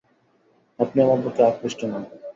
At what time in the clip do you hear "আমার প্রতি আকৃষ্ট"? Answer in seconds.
1.01-1.79